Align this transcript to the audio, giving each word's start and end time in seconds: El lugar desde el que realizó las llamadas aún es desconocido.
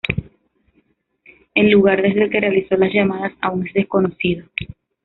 El 1.53 1.69
lugar 1.69 2.01
desde 2.01 2.23
el 2.23 2.31
que 2.31 2.39
realizó 2.39 2.75
las 2.75 2.91
llamadas 2.91 3.33
aún 3.39 3.67
es 3.67 3.73
desconocido. 3.75 4.45